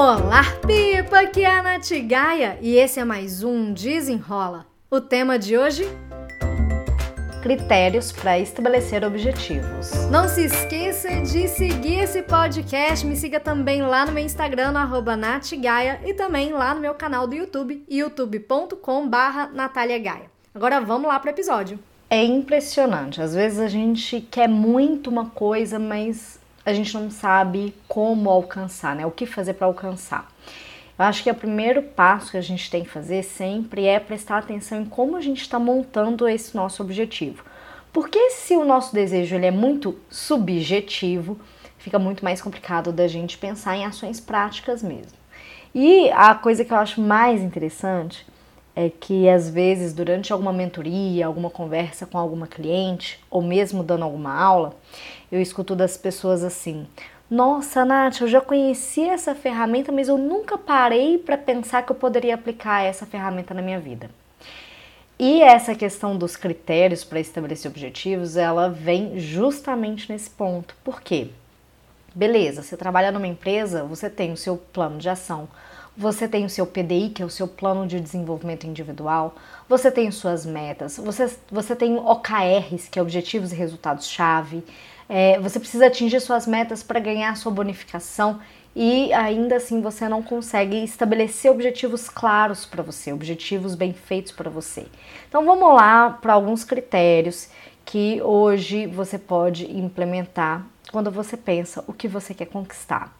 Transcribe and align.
Olá, 0.00 0.44
Pipa! 0.64 1.22
Aqui 1.22 1.42
é 1.42 1.50
a 1.50 1.60
Nath 1.60 1.90
Gaia 2.06 2.56
e 2.62 2.76
esse 2.76 3.00
é 3.00 3.04
mais 3.04 3.42
um 3.42 3.72
Desenrola. 3.72 4.64
O 4.88 5.00
tema 5.00 5.36
de 5.36 5.58
hoje? 5.58 5.88
Critérios 7.42 8.12
para 8.12 8.38
estabelecer 8.38 9.02
objetivos. 9.02 9.90
Não 10.08 10.28
se 10.28 10.44
esqueça 10.44 11.08
de 11.22 11.48
seguir 11.48 11.98
esse 11.98 12.22
podcast. 12.22 13.04
Me 13.04 13.16
siga 13.16 13.40
também 13.40 13.82
lá 13.82 14.06
no 14.06 14.12
meu 14.12 14.24
Instagram, 14.24 14.70
no 14.70 15.16
NathGaia, 15.16 16.00
e 16.06 16.14
também 16.14 16.52
lá 16.52 16.72
no 16.76 16.80
meu 16.80 16.94
canal 16.94 17.26
do 17.26 17.34
YouTube, 17.34 17.84
youtube.com/barra 17.90 19.50
Gaia. 19.74 20.30
Agora 20.54 20.80
vamos 20.80 21.08
lá 21.08 21.18
para 21.18 21.30
o 21.30 21.34
episódio. 21.34 21.76
É 22.08 22.22
impressionante. 22.22 23.20
Às 23.20 23.34
vezes 23.34 23.58
a 23.58 23.66
gente 23.66 24.20
quer 24.20 24.48
muito 24.48 25.10
uma 25.10 25.28
coisa, 25.30 25.76
mas 25.76 26.37
a 26.68 26.74
gente 26.74 26.92
não 26.92 27.10
sabe 27.10 27.74
como 27.88 28.28
alcançar, 28.28 28.94
né? 28.94 29.06
O 29.06 29.10
que 29.10 29.24
fazer 29.24 29.54
para 29.54 29.66
alcançar. 29.66 30.30
Eu 30.98 31.04
acho 31.06 31.22
que 31.22 31.30
o 31.30 31.34
primeiro 31.34 31.82
passo 31.82 32.32
que 32.32 32.36
a 32.36 32.42
gente 32.42 32.70
tem 32.70 32.84
que 32.84 32.90
fazer 32.90 33.22
sempre 33.22 33.86
é 33.86 33.98
prestar 33.98 34.36
atenção 34.36 34.82
em 34.82 34.84
como 34.84 35.16
a 35.16 35.20
gente 35.22 35.40
está 35.40 35.58
montando 35.58 36.28
esse 36.28 36.54
nosso 36.54 36.82
objetivo. 36.82 37.42
Porque 37.90 38.30
se 38.30 38.54
o 38.54 38.66
nosso 38.66 38.92
desejo 38.92 39.34
ele 39.34 39.46
é 39.46 39.50
muito 39.50 39.98
subjetivo, 40.10 41.40
fica 41.78 41.98
muito 41.98 42.22
mais 42.22 42.42
complicado 42.42 42.92
da 42.92 43.08
gente 43.08 43.38
pensar 43.38 43.74
em 43.74 43.86
ações 43.86 44.20
práticas 44.20 44.82
mesmo. 44.82 45.16
E 45.74 46.10
a 46.10 46.34
coisa 46.34 46.66
que 46.66 46.72
eu 46.72 46.76
acho 46.76 47.00
mais 47.00 47.40
interessante 47.40 48.26
é 48.78 48.88
que 48.88 49.28
às 49.28 49.50
vezes 49.50 49.92
durante 49.92 50.32
alguma 50.32 50.52
mentoria, 50.52 51.26
alguma 51.26 51.50
conversa 51.50 52.06
com 52.06 52.16
alguma 52.16 52.46
cliente, 52.46 53.18
ou 53.28 53.42
mesmo 53.42 53.82
dando 53.82 54.04
alguma 54.04 54.32
aula, 54.32 54.72
eu 55.32 55.42
escuto 55.42 55.74
das 55.74 55.96
pessoas 55.96 56.44
assim: 56.44 56.86
Nossa, 57.28 57.84
Nath, 57.84 58.20
eu 58.20 58.28
já 58.28 58.40
conheci 58.40 59.02
essa 59.02 59.34
ferramenta, 59.34 59.90
mas 59.90 60.06
eu 60.06 60.16
nunca 60.16 60.56
parei 60.56 61.18
para 61.18 61.36
pensar 61.36 61.82
que 61.82 61.90
eu 61.90 61.96
poderia 61.96 62.36
aplicar 62.36 62.84
essa 62.84 63.04
ferramenta 63.04 63.52
na 63.52 63.62
minha 63.62 63.80
vida. 63.80 64.08
E 65.18 65.42
essa 65.42 65.74
questão 65.74 66.16
dos 66.16 66.36
critérios 66.36 67.02
para 67.02 67.18
estabelecer 67.18 67.68
objetivos, 67.68 68.36
ela 68.36 68.68
vem 68.68 69.18
justamente 69.18 70.08
nesse 70.12 70.30
ponto. 70.30 70.76
Por 70.84 71.00
quê? 71.00 71.30
Beleza, 72.18 72.64
você 72.64 72.76
trabalha 72.76 73.12
numa 73.12 73.28
empresa, 73.28 73.84
você 73.84 74.10
tem 74.10 74.32
o 74.32 74.36
seu 74.36 74.56
plano 74.56 74.98
de 74.98 75.08
ação, 75.08 75.48
você 75.96 76.26
tem 76.26 76.44
o 76.44 76.50
seu 76.50 76.66
PDI, 76.66 77.10
que 77.10 77.22
é 77.22 77.24
o 77.24 77.30
seu 77.30 77.46
plano 77.46 77.86
de 77.86 78.00
desenvolvimento 78.00 78.66
individual, 78.66 79.36
você 79.68 79.88
tem 79.88 80.10
suas 80.10 80.44
metas, 80.44 80.96
você, 80.96 81.30
você 81.48 81.76
tem 81.76 81.96
OKRs, 81.96 82.88
que 82.88 82.98
é 82.98 83.02
Objetivos 83.02 83.52
e 83.52 83.54
Resultados-Chave, 83.54 84.64
é, 85.08 85.38
você 85.38 85.60
precisa 85.60 85.86
atingir 85.86 86.18
suas 86.20 86.44
metas 86.44 86.82
para 86.82 86.98
ganhar 86.98 87.36
sua 87.36 87.52
bonificação 87.52 88.40
e 88.74 89.12
ainda 89.12 89.54
assim 89.54 89.80
você 89.80 90.08
não 90.08 90.20
consegue 90.20 90.82
estabelecer 90.82 91.52
objetivos 91.52 92.08
claros 92.08 92.66
para 92.66 92.82
você, 92.82 93.12
objetivos 93.12 93.76
bem 93.76 93.92
feitos 93.92 94.32
para 94.32 94.50
você. 94.50 94.88
Então 95.28 95.44
vamos 95.44 95.72
lá 95.72 96.18
para 96.20 96.32
alguns 96.32 96.64
critérios 96.64 97.48
que 97.84 98.20
hoje 98.22 98.88
você 98.88 99.16
pode 99.16 99.70
implementar 99.70 100.66
quando 100.90 101.10
você 101.10 101.36
pensa 101.36 101.84
o 101.86 101.92
que 101.92 102.08
você 102.08 102.34
quer 102.34 102.46
conquistar. 102.46 103.16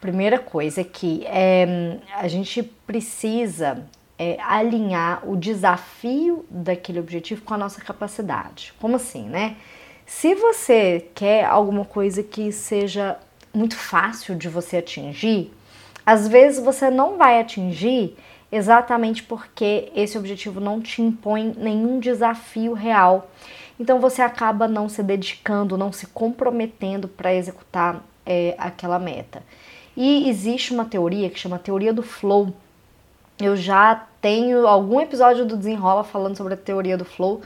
Primeira 0.00 0.38
coisa 0.38 0.80
é 0.82 0.84
que 0.84 1.24
é, 1.26 1.98
a 2.14 2.28
gente 2.28 2.62
precisa 2.62 3.84
é, 4.18 4.36
alinhar 4.40 5.28
o 5.28 5.36
desafio 5.36 6.44
daquele 6.50 7.00
objetivo 7.00 7.42
com 7.42 7.54
a 7.54 7.58
nossa 7.58 7.80
capacidade. 7.80 8.72
Como 8.80 8.96
assim, 8.96 9.28
né? 9.28 9.56
Se 10.06 10.34
você 10.34 11.06
quer 11.14 11.44
alguma 11.44 11.84
coisa 11.84 12.22
que 12.22 12.50
seja 12.50 13.18
muito 13.52 13.76
fácil 13.76 14.34
de 14.34 14.48
você 14.48 14.78
atingir, 14.78 15.52
às 16.04 16.26
vezes 16.26 16.64
você 16.64 16.90
não 16.90 17.18
vai 17.18 17.40
atingir 17.40 18.16
exatamente 18.50 19.22
porque 19.22 19.92
esse 19.94 20.16
objetivo 20.16 20.60
não 20.60 20.80
te 20.80 21.02
impõe 21.02 21.54
nenhum 21.56 22.00
desafio 22.00 22.72
real. 22.72 23.30
Então 23.78 24.00
você 24.00 24.22
acaba 24.22 24.66
não 24.66 24.88
se 24.88 25.02
dedicando, 25.02 25.78
não 25.78 25.92
se 25.92 26.06
comprometendo 26.06 27.08
para 27.08 27.34
executar 27.34 28.02
é, 28.26 28.54
aquela 28.58 28.98
meta. 28.98 29.42
E 29.96 30.28
existe 30.28 30.72
uma 30.72 30.84
teoria 30.84 31.30
que 31.30 31.38
chama 31.38 31.58
teoria 31.58 31.92
do 31.92 32.02
flow. 32.02 32.52
Eu 33.38 33.56
já 33.56 34.06
tenho 34.20 34.66
algum 34.66 35.00
episódio 35.00 35.44
do 35.44 35.56
Desenrola 35.56 36.04
falando 36.04 36.36
sobre 36.36 36.54
a 36.54 36.56
teoria 36.56 36.96
do 36.96 37.04
flow 37.04 37.40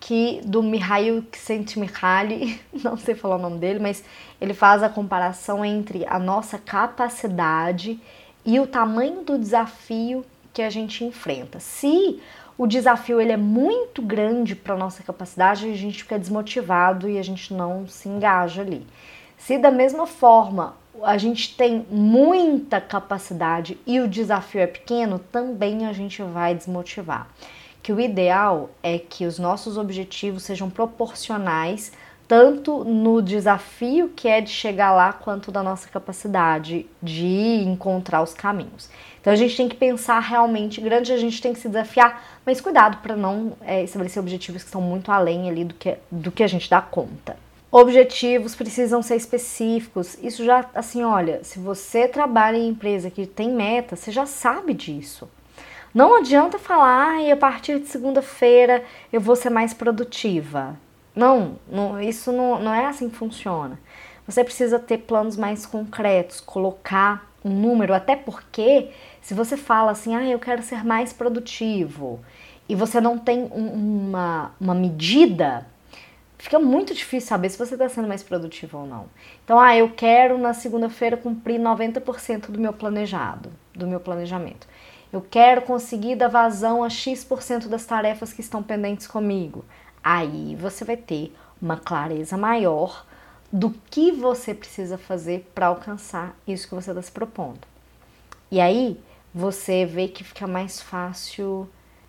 que 0.00 0.40
do 0.44 0.62
Mihail 0.62 1.22
Csikszentmihalyi, 1.30 2.58
não 2.82 2.96
sei 2.96 3.14
falar 3.14 3.36
o 3.36 3.38
nome 3.38 3.58
dele, 3.58 3.78
mas 3.78 4.02
ele 4.40 4.54
faz 4.54 4.82
a 4.82 4.88
comparação 4.88 5.62
entre 5.62 6.06
a 6.06 6.18
nossa 6.18 6.58
capacidade 6.58 8.00
e 8.44 8.58
o 8.58 8.66
tamanho 8.66 9.22
do 9.22 9.38
desafio 9.38 10.24
que 10.54 10.62
a 10.62 10.70
gente 10.70 11.04
enfrenta. 11.04 11.60
Se 11.60 12.18
o 12.60 12.66
desafio 12.66 13.18
ele 13.18 13.32
é 13.32 13.38
muito 13.38 14.02
grande 14.02 14.54
para 14.54 14.76
nossa 14.76 15.02
capacidade, 15.02 15.66
a 15.66 15.74
gente 15.74 16.02
fica 16.02 16.18
desmotivado 16.18 17.08
e 17.08 17.18
a 17.18 17.22
gente 17.22 17.54
não 17.54 17.88
se 17.88 18.06
engaja 18.06 18.60
ali. 18.60 18.86
Se 19.38 19.56
da 19.56 19.70
mesma 19.70 20.06
forma 20.06 20.76
a 21.02 21.16
gente 21.16 21.56
tem 21.56 21.86
muita 21.90 22.78
capacidade 22.78 23.78
e 23.86 23.98
o 23.98 24.06
desafio 24.06 24.60
é 24.60 24.66
pequeno, 24.66 25.18
também 25.18 25.86
a 25.86 25.94
gente 25.94 26.22
vai 26.22 26.54
desmotivar 26.54 27.28
que 27.82 27.94
o 27.94 27.98
ideal 27.98 28.68
é 28.82 28.98
que 28.98 29.24
os 29.24 29.38
nossos 29.38 29.78
objetivos 29.78 30.42
sejam 30.42 30.68
proporcionais 30.68 31.92
tanto 32.30 32.84
no 32.84 33.20
desafio 33.20 34.12
que 34.14 34.28
é 34.28 34.40
de 34.40 34.50
chegar 34.50 34.92
lá 34.92 35.12
quanto 35.12 35.50
da 35.50 35.64
nossa 35.64 35.88
capacidade 35.88 36.86
de 37.02 37.64
encontrar 37.66 38.22
os 38.22 38.32
caminhos. 38.32 38.88
Então 39.20 39.32
a 39.32 39.36
gente 39.36 39.56
tem 39.56 39.68
que 39.68 39.74
pensar 39.74 40.20
realmente 40.20 40.80
grande, 40.80 41.12
a 41.12 41.16
gente 41.16 41.42
tem 41.42 41.52
que 41.52 41.58
se 41.58 41.66
desafiar, 41.66 42.22
mas 42.46 42.60
cuidado 42.60 42.98
para 42.98 43.16
não 43.16 43.54
é, 43.62 43.82
estabelecer 43.82 44.22
objetivos 44.22 44.62
que 44.62 44.70
são 44.70 44.80
muito 44.80 45.10
além 45.10 45.50
ali 45.50 45.64
do 45.64 45.74
que, 45.74 45.96
do 46.08 46.30
que 46.30 46.44
a 46.44 46.46
gente 46.46 46.70
dá 46.70 46.80
conta. 46.80 47.36
Objetivos 47.68 48.54
precisam 48.54 49.02
ser 49.02 49.16
específicos. 49.16 50.16
Isso 50.22 50.44
já, 50.44 50.64
assim, 50.72 51.02
olha, 51.02 51.42
se 51.42 51.58
você 51.58 52.06
trabalha 52.06 52.56
em 52.56 52.68
empresa 52.68 53.10
que 53.10 53.26
tem 53.26 53.50
meta, 53.50 53.96
você 53.96 54.12
já 54.12 54.24
sabe 54.24 54.72
disso. 54.72 55.28
Não 55.92 56.16
adianta 56.16 56.60
falar, 56.60 57.18
ah, 57.18 57.32
a 57.32 57.36
partir 57.36 57.80
de 57.80 57.88
segunda-feira 57.88 58.84
eu 59.12 59.20
vou 59.20 59.34
ser 59.34 59.50
mais 59.50 59.74
produtiva. 59.74 60.78
Não, 61.14 61.58
não 61.68 62.00
isso 62.00 62.32
não, 62.32 62.60
não 62.60 62.74
é 62.74 62.86
assim 62.86 63.08
que 63.08 63.16
funciona. 63.16 63.78
Você 64.26 64.44
precisa 64.44 64.78
ter 64.78 64.98
planos 64.98 65.36
mais 65.36 65.66
concretos, 65.66 66.40
colocar 66.40 67.28
um 67.44 67.50
número, 67.50 67.94
até 67.94 68.14
porque 68.14 68.90
se 69.20 69.34
você 69.34 69.56
fala 69.56 69.90
assim, 69.90 70.14
ah, 70.14 70.24
eu 70.24 70.38
quero 70.38 70.62
ser 70.62 70.84
mais 70.84 71.12
produtivo, 71.12 72.20
e 72.68 72.74
você 72.76 73.00
não 73.00 73.18
tem 73.18 73.50
um, 73.52 74.08
uma, 74.10 74.52
uma 74.60 74.74
medida, 74.74 75.66
fica 76.38 76.58
muito 76.60 76.94
difícil 76.94 77.28
saber 77.28 77.48
se 77.48 77.58
você 77.58 77.74
está 77.74 77.88
sendo 77.88 78.06
mais 78.06 78.22
produtivo 78.22 78.78
ou 78.78 78.86
não. 78.86 79.06
Então, 79.44 79.58
ah, 79.58 79.76
eu 79.76 79.90
quero 79.90 80.38
na 80.38 80.54
segunda-feira 80.54 81.16
cumprir 81.16 81.58
90% 81.58 82.52
do 82.52 82.60
meu 82.60 82.72
planejado, 82.72 83.50
do 83.74 83.88
meu 83.88 83.98
planejamento. 83.98 84.68
Eu 85.12 85.20
quero 85.20 85.62
conseguir 85.62 86.14
dar 86.14 86.28
vazão 86.28 86.84
a 86.84 86.88
X% 86.88 87.66
das 87.68 87.84
tarefas 87.84 88.32
que 88.32 88.40
estão 88.40 88.62
pendentes 88.62 89.08
comigo. 89.08 89.64
Aí 90.02 90.56
você 90.56 90.84
vai 90.84 90.96
ter 90.96 91.34
uma 91.60 91.76
clareza 91.76 92.36
maior 92.36 93.04
do 93.52 93.74
que 93.90 94.12
você 94.12 94.54
precisa 94.54 94.96
fazer 94.96 95.50
para 95.54 95.66
alcançar 95.66 96.36
isso 96.46 96.68
que 96.68 96.74
você 96.74 96.90
está 96.90 97.02
se 97.02 97.10
propondo. 97.10 97.60
E 98.50 98.60
aí 98.60 99.00
você 99.34 99.84
vê 99.84 100.08
que 100.08 100.24
fica 100.24 100.46
mais 100.46 100.80
fácil 100.80 101.68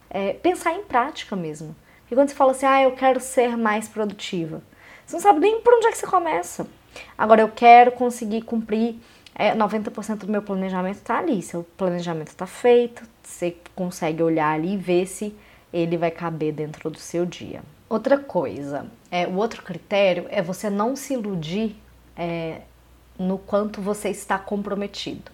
é, 0.10 0.34
pensar 0.34 0.74
em 0.74 0.84
prática 0.84 1.36
mesmo. 1.36 1.76
Porque 2.02 2.16
quando 2.16 2.30
você 2.30 2.36
fala 2.36 2.52
assim, 2.52 2.66
ah, 2.66 2.84
eu 2.84 2.92
quero 2.94 3.20
ser 3.20 3.58
mais 3.58 3.88
produtiva, 3.88 4.62
você 5.06 5.16
não 5.16 5.22
sabe 5.22 5.40
nem 5.40 5.62
por 5.62 5.74
onde 5.74 5.88
é 5.88 5.92
que 5.92 5.98
você 5.98 6.08
começa. 6.08 6.68
Agora, 7.18 7.42
eu 7.42 7.50
quero 7.50 7.92
conseguir 7.92 8.42
cumprir 8.42 9.00
é, 9.34 9.56
90% 9.56 10.18
do 10.18 10.32
meu 10.32 10.42
planejamento 10.42 10.98
está 10.98 11.20
ali. 11.20 11.42
Seu 11.42 11.64
planejamento 11.78 12.30
está 12.30 12.46
feito, 12.46 13.04
você 13.24 13.56
consegue 13.76 14.22
olhar 14.22 14.54
ali 14.54 14.74
e 14.74 14.78
ver 14.78 15.06
se 15.06 15.36
ele 15.72 15.98
vai 15.98 16.12
caber 16.12 16.54
dentro 16.54 16.90
do 16.90 17.00
seu 17.00 17.26
dia. 17.26 17.62
Outra 17.92 18.18
coisa, 18.18 18.86
é, 19.12 19.28
o 19.28 19.36
outro 19.36 19.64
critério 19.64 20.26
é 20.30 20.42
você 20.42 20.70
não 20.70 20.96
se 20.96 21.14
iludir 21.14 21.76
é, 22.16 22.62
no 23.20 23.38
quanto 23.38 23.82
você 23.82 24.08
está 24.08 24.40
comprometido. 24.40 25.30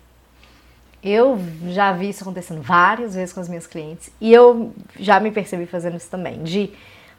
Eu 1.04 1.40
já 1.68 1.92
vi 1.92 2.10
isso 2.10 2.24
acontecendo 2.24 2.60
várias 2.60 3.14
vezes 3.14 3.32
com 3.32 3.40
as 3.40 3.48
minhas 3.48 3.68
clientes 3.68 4.10
e 4.20 4.34
eu 4.34 4.74
já 5.00 5.20
me 5.20 5.30
percebi 5.30 5.68
fazendo 5.68 5.98
isso 5.98 6.10
também, 6.10 6.42
de 6.42 6.72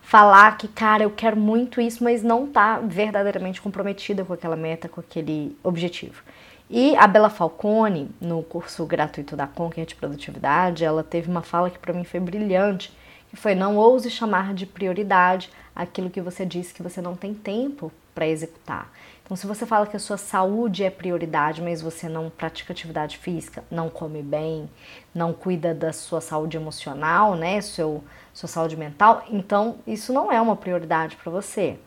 falar 0.02 0.58
que, 0.58 0.67
cara, 0.67 1.05
eu 1.05 1.11
quero 1.12 1.37
muito 1.37 1.81
isso, 1.81 2.02
mas 2.02 2.20
não 2.20 2.49
tá 2.49 2.81
verdadeiramente 2.81 3.62
comprometida 3.62 4.25
com 4.25 4.32
aquela 4.32 4.56
meta, 4.56 4.88
com 4.88 4.99
aquele 4.99 5.56
objetivo. 5.62 6.20
E 6.69 6.96
a 6.96 7.06
Bela 7.06 7.31
Falcone, 7.31 8.11
no 8.20 8.43
curso 8.43 8.84
gratuito 8.84 9.37
da 9.37 9.46
Conquer 9.46 9.87
de 9.87 9.94
Produtividade, 9.94 10.84
ela 10.84 11.05
teve 11.05 11.31
uma 11.31 11.43
fala 11.43 11.70
que 11.70 11.79
para 11.79 11.94
mim 11.94 12.02
foi 12.02 12.19
brilhante, 12.19 12.93
que 13.28 13.36
foi 13.36 13.54
não 13.54 13.76
ouse 13.76 14.10
chamar 14.10 14.54
de 14.54 14.66
prioridade 14.66 15.50
aquilo 15.75 16.10
que 16.10 16.20
você 16.20 16.44
disse 16.44 16.75
que 16.75 16.82
você 16.82 17.00
não 17.00 17.14
tem 17.14 17.32
tempo 17.32 17.92
para 18.14 18.26
executar. 18.26 18.90
Então, 19.22 19.36
se 19.36 19.46
você 19.46 19.64
fala 19.66 19.86
que 19.86 19.94
a 19.94 20.00
sua 20.00 20.16
saúde 20.16 20.82
é 20.82 20.90
prioridade, 20.90 21.62
mas 21.62 21.82
você 21.82 22.08
não 22.08 22.30
pratica 22.30 22.72
atividade 22.72 23.19
física, 23.19 23.62
não 23.70 23.88
come 23.88 24.22
bem, 24.22 24.69
não 25.14 25.32
cuida 25.32 25.75
da 25.75 25.92
sua 25.92 26.20
saúde 26.20 26.56
emocional, 26.56 27.36
né, 27.36 27.60
seu, 27.60 28.02
sua 28.32 28.48
saúde 28.48 28.76
mental, 28.76 29.22
então 29.31 29.76
isso 29.86 30.12
não 30.12 30.32
é 30.32 30.40
uma 30.40 30.56
prioridade 30.56 31.14
para 31.14 31.31
você. 31.31 31.78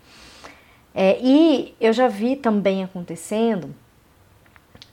É, 0.94 1.19
e 1.19 1.75
eu 1.81 1.91
já 1.91 2.07
vi 2.07 2.35
também 2.35 2.83
acontecendo 2.83 3.73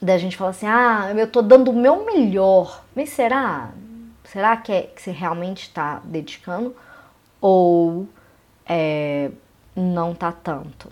da 0.01 0.17
gente 0.17 0.35
falar 0.35 0.49
assim, 0.49 0.65
ah, 0.67 1.13
eu 1.15 1.27
tô 1.27 1.41
dando 1.41 1.71
o 1.71 1.75
meu 1.75 2.05
melhor, 2.05 2.83
mas 2.95 3.09
será? 3.09 3.71
Será 4.31 4.55
que, 4.57 4.71
é, 4.71 4.83
que 4.83 5.01
você 5.01 5.11
realmente 5.11 5.63
está 5.63 6.01
dedicando 6.03 6.75
ou 7.41 8.07
é, 8.65 9.31
não 9.75 10.13
tá 10.13 10.31
tanto? 10.31 10.91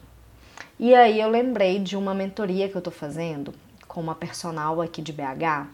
E 0.80 0.96
aí 0.96 1.22
eu 1.22 1.30
lembrei 1.30 1.78
de 1.80 1.96
uma 1.96 2.16
mentoria 2.16 2.68
que 2.68 2.76
eu 2.76 2.82
tô 2.82 2.90
fazendo 2.90 3.54
com 3.88 4.02
uma 4.02 4.16
personal 4.16 4.82
aqui 4.82 5.04
de 5.04 5.14
BH. 5.14 5.68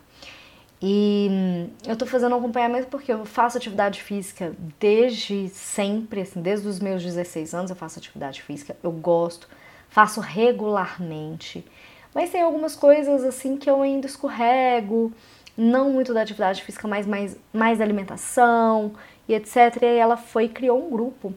E 0.82 1.30
hum, 1.32 1.70
eu 1.88 1.96
tô 1.96 2.06
fazendo 2.06 2.36
um 2.36 2.40
acompanhamento 2.40 2.88
porque 2.88 3.14
eu 3.14 3.26
faço 3.26 3.58
atividade 3.58 4.04
física 4.04 4.54
desde 4.78 5.48
sempre, 5.48 6.22
assim, 6.22 6.42
desde 6.42 6.68
os 6.68 6.82
meus 6.82 7.02
16 7.02 7.54
anos 7.54 7.72
eu 7.72 7.78
faço 7.78 7.98
atividade 7.98 8.42
física, 8.42 8.76
eu 8.84 8.92
gosto, 8.92 9.48
faço 9.88 10.20
regularmente. 10.20 11.66
Mas 12.14 12.30
tem 12.30 12.42
algumas 12.42 12.76
coisas 12.76 13.24
assim 13.24 13.56
que 13.56 13.70
eu 13.70 13.82
ainda 13.82 14.06
escorrego, 14.06 15.14
não 15.58 15.92
muito 15.92 16.14
da 16.14 16.22
atividade 16.22 16.64
física, 16.64 16.88
mas 16.88 17.06
mais, 17.06 17.38
mais 17.54 17.80
alimentação 17.80 18.94
e 19.28 19.34
etc. 19.34 19.82
E 19.82 19.86
aí 19.86 19.98
ela 19.98 20.18
foi 20.18 20.48
criou 20.48 20.86
um 20.86 20.90
grupo 20.90 21.34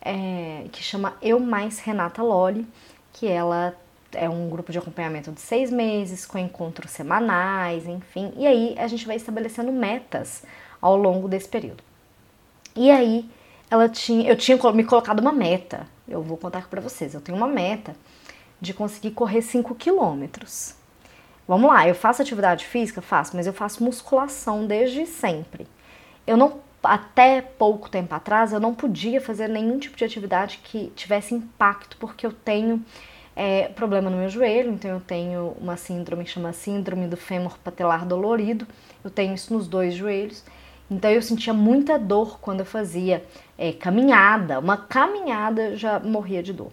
é, 0.00 0.64
que 0.72 0.82
chama 0.82 1.16
Eu 1.20 1.38
Mais 1.38 1.78
Renata 1.78 2.22
Loli, 2.22 2.66
que 3.12 3.26
ela 3.26 3.74
é 4.12 4.28
um 4.28 4.48
grupo 4.48 4.72
de 4.72 4.78
acompanhamento 4.78 5.30
de 5.32 5.40
seis 5.40 5.70
meses, 5.70 6.24
com 6.24 6.38
encontros 6.38 6.90
semanais, 6.90 7.86
enfim. 7.86 8.32
E 8.36 8.46
aí 8.46 8.74
a 8.78 8.86
gente 8.86 9.06
vai 9.06 9.16
estabelecendo 9.16 9.70
metas 9.70 10.42
ao 10.80 10.96
longo 10.96 11.28
desse 11.28 11.48
período. 11.48 11.82
E 12.74 12.90
aí 12.90 13.28
ela 13.70 13.88
tinha, 13.88 14.28
eu 14.28 14.36
tinha 14.36 14.56
me 14.72 14.84
colocado 14.84 15.20
uma 15.20 15.32
meta. 15.32 15.86
Eu 16.08 16.22
vou 16.22 16.36
contar 16.38 16.68
para 16.68 16.80
vocês. 16.80 17.12
Eu 17.12 17.20
tenho 17.20 17.36
uma 17.36 17.46
meta 17.46 17.94
de 18.60 18.72
conseguir 18.72 19.10
correr 19.10 19.42
5 19.42 19.74
quilômetros. 19.74 20.74
Vamos 21.48 21.70
lá, 21.70 21.88
eu 21.88 21.94
faço 21.94 22.20
atividade 22.20 22.66
física? 22.66 23.00
Faço, 23.00 23.34
mas 23.34 23.46
eu 23.46 23.54
faço 23.54 23.82
musculação 23.82 24.66
desde 24.66 25.06
sempre. 25.06 25.66
Eu 26.26 26.36
não, 26.36 26.60
até 26.82 27.40
pouco 27.40 27.88
tempo 27.88 28.14
atrás, 28.14 28.52
eu 28.52 28.60
não 28.60 28.74
podia 28.74 29.18
fazer 29.18 29.48
nenhum 29.48 29.78
tipo 29.78 29.96
de 29.96 30.04
atividade 30.04 30.60
que 30.62 30.92
tivesse 30.94 31.34
impacto, 31.34 31.96
porque 31.96 32.26
eu 32.26 32.32
tenho 32.32 32.84
é, 33.34 33.68
problema 33.68 34.10
no 34.10 34.18
meu 34.18 34.28
joelho, 34.28 34.70
então 34.72 34.90
eu 34.90 35.00
tenho 35.00 35.56
uma 35.58 35.78
síndrome 35.78 36.24
que 36.24 36.30
chama 36.30 36.52
síndrome 36.52 37.06
do 37.06 37.16
fêmur 37.16 37.56
patelar 37.64 38.04
dolorido, 38.04 38.66
eu 39.02 39.08
tenho 39.08 39.34
isso 39.34 39.54
nos 39.54 39.66
dois 39.66 39.94
joelhos, 39.94 40.44
então 40.90 41.10
eu 41.10 41.22
sentia 41.22 41.54
muita 41.54 41.98
dor 41.98 42.38
quando 42.40 42.60
eu 42.60 42.66
fazia 42.66 43.24
é, 43.56 43.72
caminhada, 43.72 44.58
uma 44.58 44.76
caminhada 44.76 45.74
já 45.76 45.98
morria 45.98 46.42
de 46.42 46.52
dor. 46.52 46.70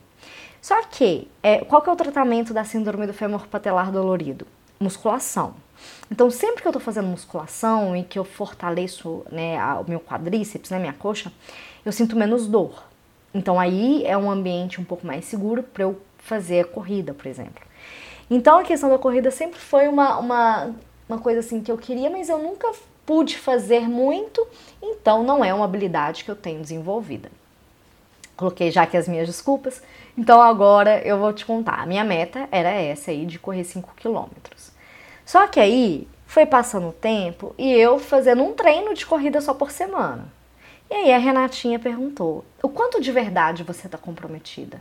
Só 0.62 0.84
que, 0.84 1.30
é, 1.42 1.60
qual 1.60 1.82
que 1.82 1.90
é 1.90 1.94
o 1.94 1.96
tratamento 1.96 2.54
da 2.54 2.66
síndrome 2.66 3.08
do 3.08 3.14
fêmur 3.14 3.48
patelar 3.48 3.90
dolorido? 3.90 4.46
Musculação. 4.86 5.56
Então, 6.12 6.30
sempre 6.30 6.62
que 6.62 6.68
eu 6.68 6.72
tô 6.72 6.80
fazendo 6.80 7.08
musculação 7.08 7.96
e 7.96 8.04
que 8.04 8.18
eu 8.18 8.24
fortaleço 8.24 9.26
né, 9.32 9.58
o 9.76 9.90
meu 9.90 10.00
quadríceps, 10.00 10.70
né, 10.70 10.78
minha 10.78 10.94
coxa, 10.94 11.32
eu 11.84 11.92
sinto 11.92 12.16
menos 12.16 12.48
dor. 12.48 12.84
Então, 13.34 13.60
aí 13.60 14.06
é 14.06 14.16
um 14.18 14.30
ambiente 14.30 14.80
um 14.80 14.84
pouco 14.84 15.06
mais 15.06 15.26
seguro 15.26 15.64
para 15.64 15.84
eu 15.84 16.00
fazer 16.20 16.62
a 16.62 16.66
corrida, 16.66 17.14
por 17.14 17.28
exemplo. 17.28 17.64
Então, 18.30 18.60
a 18.60 18.64
questão 18.64 18.90
da 18.90 18.98
corrida 19.00 19.32
sempre 19.32 19.60
foi 19.60 19.88
uma, 19.88 20.18
uma, 20.18 20.76
uma 21.10 21.20
coisa 21.20 21.40
assim 21.40 21.62
que 21.62 21.72
eu 21.72 21.78
queria, 21.78 22.10
mas 22.10 22.30
eu 22.30 22.38
nunca 22.38 22.72
pude 23.06 23.38
fazer 23.38 23.90
muito, 23.90 24.46
então 24.82 25.24
não 25.24 25.44
é 25.44 25.54
uma 25.54 25.66
habilidade 25.66 26.24
que 26.24 26.32
eu 26.32 26.36
tenho 26.36 26.62
desenvolvida. 26.62 27.30
Coloquei 28.36 28.70
já 28.70 28.84
aqui 28.84 28.98
as 28.98 29.08
minhas 29.08 29.28
desculpas. 29.28 29.82
Então 30.18 30.42
agora 30.42 31.02
eu 31.08 31.18
vou 31.18 31.32
te 31.32 31.46
contar. 31.46 31.80
A 31.80 31.86
minha 31.86 32.04
meta 32.04 32.50
era 32.52 32.70
essa 32.70 33.12
aí 33.12 33.26
de 33.26 33.40
correr 33.40 33.64
5 33.64 33.94
quilômetros. 33.96 34.75
Só 35.26 35.48
que 35.48 35.60
aí 35.60 36.08
foi 36.28 36.46
passando 36.46 36.90
o 36.90 36.94
tempo 36.94 37.56
e 37.58 37.72
eu 37.72 37.98
fazendo 37.98 38.44
um 38.44 38.54
treino 38.54 38.94
de 38.94 39.06
corrida 39.06 39.42
só 39.42 39.54
por 39.54 39.72
semana. 39.72 40.26
E 40.90 40.94
aí 40.94 41.14
a 41.14 41.18
Renatinha 41.18 41.80
perguntou: 41.80 42.46
o 42.62 42.70
quanto 42.70 43.02
de 43.02 43.12
verdade 43.12 43.64
você 43.64 43.88
está 43.88 43.98
comprometida? 43.98 44.80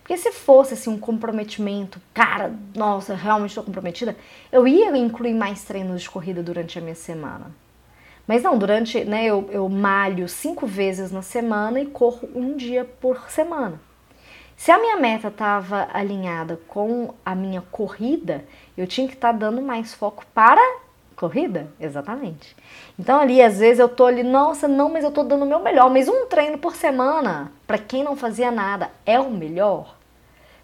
Porque 0.00 0.16
se 0.16 0.32
fosse 0.32 0.74
assim 0.74 0.90
um 0.90 0.98
comprometimento, 0.98 2.00
cara, 2.12 2.52
nossa, 2.74 3.14
realmente 3.14 3.50
estou 3.50 3.64
comprometida, 3.64 4.16
eu 4.50 4.66
ia 4.66 4.96
incluir 4.96 5.34
mais 5.34 5.62
treinos 5.62 6.02
de 6.02 6.10
corrida 6.10 6.42
durante 6.42 6.78
a 6.78 6.82
minha 6.82 6.94
semana. 6.94 7.50
Mas 8.26 8.42
não, 8.42 8.56
durante, 8.56 9.04
né, 9.04 9.24
eu, 9.24 9.48
eu 9.50 9.68
malho 9.68 10.28
cinco 10.28 10.66
vezes 10.66 11.10
na 11.10 11.22
semana 11.22 11.80
e 11.80 11.86
corro 11.86 12.28
um 12.34 12.56
dia 12.56 12.84
por 12.84 13.28
semana. 13.30 13.80
Se 14.60 14.70
a 14.70 14.78
minha 14.78 14.98
meta 14.98 15.28
estava 15.28 15.88
alinhada 15.90 16.60
com 16.68 17.14
a 17.24 17.34
minha 17.34 17.62
corrida, 17.62 18.44
eu 18.76 18.86
tinha 18.86 19.08
que 19.08 19.14
estar 19.14 19.32
tá 19.32 19.38
dando 19.38 19.62
mais 19.62 19.94
foco 19.94 20.22
para 20.34 20.60
corrida, 21.16 21.72
exatamente. 21.80 22.54
Então 22.98 23.18
ali 23.18 23.40
às 23.40 23.58
vezes 23.58 23.78
eu 23.78 23.88
tô 23.88 24.04
ali, 24.04 24.22
nossa, 24.22 24.68
não, 24.68 24.90
mas 24.90 25.02
eu 25.02 25.10
tô 25.10 25.22
dando 25.22 25.44
o 25.44 25.48
meu 25.48 25.60
melhor, 25.60 25.88
mas 25.88 26.08
um 26.08 26.26
treino 26.26 26.58
por 26.58 26.76
semana, 26.76 27.50
para 27.66 27.78
quem 27.78 28.04
não 28.04 28.14
fazia 28.14 28.50
nada, 28.50 28.90
é 29.06 29.18
o 29.18 29.30
melhor? 29.30 29.96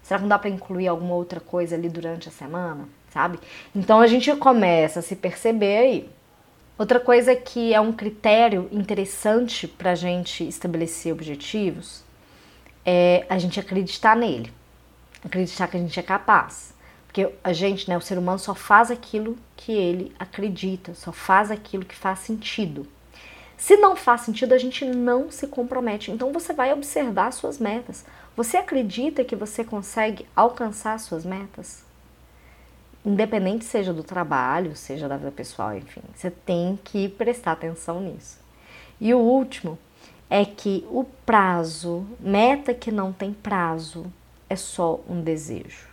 Será 0.03 0.19
que 0.19 0.25
não 0.25 0.29
dá 0.29 0.37
para 0.37 0.51
incluir 0.51 0.87
alguma 0.87 1.15
outra 1.15 1.39
coisa 1.39 1.75
ali 1.75 1.89
durante 1.89 2.29
a 2.29 2.31
semana, 2.31 2.87
sabe? 3.09 3.39
Então 3.75 3.99
a 3.99 4.05
gente 4.05 4.31
começa 4.35 4.99
a 4.99 5.01
se 5.01 5.15
perceber 5.15 5.75
aí. 5.75 6.09
Outra 6.77 6.99
coisa 6.99 7.35
que 7.35 7.73
é 7.73 7.81
um 7.81 7.91
critério 7.91 8.69
interessante 8.71 9.67
para 9.67 9.93
a 9.93 9.95
gente 9.95 10.47
estabelecer 10.47 11.11
objetivos 11.11 12.05
é 12.87 13.25
a 13.29 13.37
gente 13.37 13.59
acreditar 13.59 14.15
nele, 14.15 14.51
acreditar 15.23 15.67
que 15.67 15.75
a 15.75 15.79
gente 15.79 15.99
é 15.99 16.03
capaz. 16.03 16.73
Porque 17.05 17.29
a 17.43 17.51
gente, 17.51 17.89
né, 17.89 17.97
o 17.97 18.01
ser 18.01 18.17
humano 18.17 18.39
só 18.39 18.55
faz 18.55 18.89
aquilo 18.89 19.37
que 19.57 19.73
ele 19.73 20.15
acredita, 20.17 20.93
só 20.93 21.11
faz 21.11 21.51
aquilo 21.51 21.83
que 21.83 21.95
faz 21.95 22.19
sentido. 22.19 22.87
Se 23.57 23.75
não 23.75 23.95
faz 23.95 24.21
sentido, 24.21 24.53
a 24.53 24.57
gente 24.57 24.85
não 24.85 25.29
se 25.29 25.47
compromete. 25.47 26.11
Então 26.11 26.31
você 26.31 26.53
vai 26.53 26.71
observar 26.71 27.31
suas 27.33 27.59
metas. 27.59 28.05
Você 28.35 28.55
acredita 28.55 29.23
que 29.23 29.35
você 29.35 29.63
consegue 29.63 30.25
alcançar 30.35 30.97
suas 30.99 31.25
metas? 31.25 31.85
independente 33.07 33.63
seja 33.63 33.93
do 33.93 34.03
trabalho, 34.03 34.75
seja 34.75 35.07
da 35.07 35.15
vida 35.15 35.31
pessoal, 35.31 35.75
enfim, 35.77 36.01
você 36.13 36.29
tem 36.29 36.77
que 36.83 37.07
prestar 37.07 37.53
atenção 37.53 38.01
nisso. 38.01 38.37
E 38.99 39.13
o 39.13 39.19
último 39.19 39.79
é 40.29 40.43
que 40.43 40.85
o 40.89 41.03
prazo, 41.25 42.05
meta 42.19 42.73
que 42.73 42.91
não 42.91 43.13
tem 43.13 43.33
prazo, 43.33 44.05
é 44.49 44.55
só 44.55 44.99
um 45.07 45.21
desejo. 45.21 45.87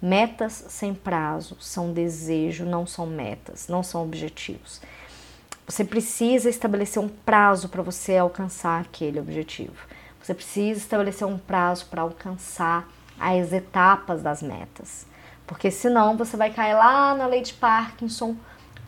Metas 0.00 0.66
sem 0.68 0.94
prazo 0.94 1.56
são 1.60 1.92
desejo, 1.92 2.64
não 2.64 2.86
são 2.86 3.06
metas, 3.06 3.66
não 3.68 3.82
são 3.82 4.02
objetivos. 4.02 4.80
Você 5.66 5.84
precisa 5.84 6.48
estabelecer 6.48 7.02
um 7.02 7.08
prazo 7.08 7.68
para 7.68 7.82
você 7.82 8.16
alcançar 8.16 8.80
aquele 8.80 9.18
objetivo. 9.18 9.74
Você 10.22 10.34
precisa 10.34 10.78
estabelecer 10.78 11.26
um 11.26 11.38
prazo 11.38 11.86
para 11.86 12.02
alcançar 12.02 12.88
as 13.18 13.52
etapas 13.52 14.22
das 14.22 14.42
metas. 14.42 15.06
Porque 15.46 15.70
senão 15.70 16.16
você 16.16 16.36
vai 16.36 16.52
cair 16.52 16.74
lá 16.74 17.14
na 17.14 17.26
lei 17.26 17.42
de 17.42 17.54
Parkinson, 17.54 18.36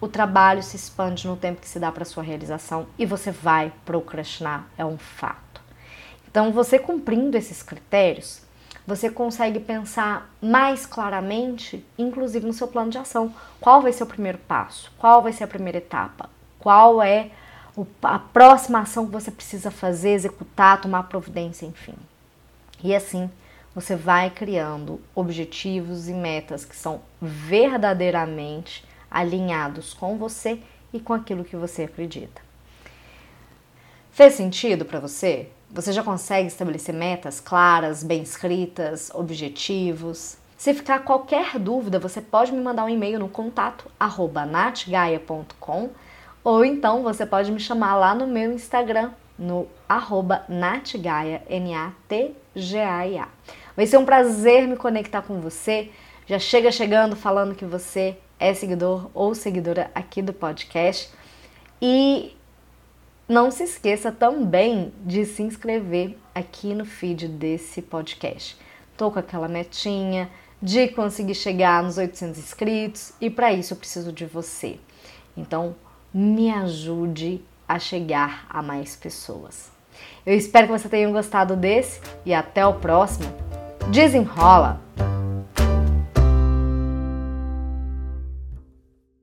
o 0.00 0.08
trabalho 0.08 0.62
se 0.62 0.76
expande 0.76 1.26
no 1.26 1.36
tempo 1.36 1.60
que 1.60 1.68
se 1.68 1.78
dá 1.78 1.90
para 1.90 2.04
sua 2.04 2.22
realização 2.22 2.86
e 2.98 3.04
você 3.04 3.30
vai 3.30 3.72
procrastinar, 3.84 4.66
é 4.76 4.84
um 4.84 4.98
fato. 4.98 5.60
Então, 6.30 6.52
você 6.52 6.78
cumprindo 6.78 7.36
esses 7.36 7.62
critérios, 7.62 8.42
você 8.86 9.10
consegue 9.10 9.60
pensar 9.60 10.30
mais 10.40 10.86
claramente, 10.86 11.84
inclusive 11.98 12.46
no 12.46 12.52
seu 12.52 12.68
plano 12.68 12.90
de 12.90 12.98
ação. 12.98 13.34
Qual 13.60 13.82
vai 13.82 13.92
ser 13.92 14.04
o 14.04 14.06
primeiro 14.06 14.38
passo? 14.38 14.90
Qual 14.98 15.22
vai 15.22 15.32
ser 15.32 15.44
a 15.44 15.48
primeira 15.48 15.78
etapa? 15.78 16.30
Qual 16.58 17.02
é 17.02 17.30
a 18.02 18.18
próxima 18.18 18.80
ação 18.80 19.06
que 19.06 19.12
você 19.12 19.30
precisa 19.30 19.70
fazer, 19.70 20.10
executar, 20.10 20.80
tomar 20.80 21.04
providência, 21.04 21.66
enfim. 21.66 21.94
E 22.82 22.94
assim, 22.94 23.30
você 23.74 23.94
vai 23.94 24.30
criando 24.30 25.00
objetivos 25.14 26.08
e 26.08 26.14
metas 26.14 26.64
que 26.64 26.74
são 26.74 27.00
verdadeiramente 27.20 28.84
alinhados 29.10 29.94
com 29.94 30.16
você 30.16 30.60
e 30.92 31.00
com 31.00 31.12
aquilo 31.12 31.44
que 31.44 31.56
você 31.56 31.84
acredita. 31.84 32.40
Fez 34.10 34.34
sentido 34.34 34.84
para 34.84 35.00
você? 35.00 35.48
Você 35.70 35.92
já 35.92 36.02
consegue 36.02 36.48
estabelecer 36.48 36.94
metas 36.94 37.40
claras, 37.40 38.02
bem 38.02 38.22
escritas, 38.22 39.10
objetivos? 39.14 40.36
Se 40.56 40.74
ficar 40.74 41.00
qualquer 41.00 41.58
dúvida, 41.58 41.98
você 42.00 42.20
pode 42.20 42.50
me 42.50 42.60
mandar 42.60 42.84
um 42.84 42.88
e-mail 42.88 43.20
no 43.20 43.28
contato 43.28 43.90
natgaia.com 44.50 45.90
ou 46.42 46.64
então 46.64 47.02
você 47.02 47.24
pode 47.26 47.52
me 47.52 47.60
chamar 47.60 47.94
lá 47.96 48.14
no 48.14 48.26
meu 48.26 48.52
Instagram 48.52 49.10
no 49.38 49.68
arroba 49.88 50.44
natgaia, 50.48 51.42
N-A-T-G-A-I-A. 51.48 53.28
Vai 53.76 53.86
ser 53.86 53.98
um 53.98 54.04
prazer 54.04 54.66
me 54.66 54.76
conectar 54.76 55.22
com 55.22 55.40
você. 55.40 55.90
Já 56.26 56.38
chega 56.38 56.72
chegando 56.72 57.14
falando 57.14 57.54
que 57.54 57.64
você 57.64 58.16
é 58.38 58.54
seguidor 58.54 59.10
ou 59.14 59.34
seguidora 59.34 59.90
aqui 59.94 60.22
do 60.22 60.32
podcast. 60.32 61.10
E 61.80 62.36
não 63.28 63.50
se 63.50 63.64
esqueça 63.64 64.10
também 64.10 64.92
de 65.04 65.24
se 65.24 65.42
inscrever 65.42 66.16
aqui 66.34 66.74
no 66.74 66.84
feed 66.84 67.28
desse 67.28 67.82
podcast. 67.82 68.56
Tô 68.96 69.10
com 69.10 69.18
aquela 69.18 69.48
metinha 69.48 70.30
de 70.60 70.88
conseguir 70.88 71.34
chegar 71.34 71.82
nos 71.82 71.98
800 71.98 72.38
inscritos 72.38 73.12
e 73.20 73.30
para 73.30 73.52
isso 73.52 73.74
eu 73.74 73.78
preciso 73.78 74.12
de 74.12 74.26
você. 74.26 74.78
Então, 75.36 75.76
me 76.12 76.50
ajude 76.50 77.44
a 77.68 77.78
chegar 77.78 78.46
a 78.48 78.62
mais 78.62 78.96
pessoas. 78.96 79.70
Eu 80.24 80.34
espero 80.34 80.66
que 80.66 80.72
você 80.72 80.88
tenha 80.88 81.08
gostado 81.10 81.54
desse 81.54 82.00
e 82.24 82.32
até 82.32 82.66
o 82.66 82.74
próximo. 82.74 83.28
Desenrola! 83.90 84.87